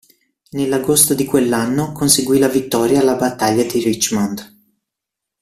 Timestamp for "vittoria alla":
2.49-3.13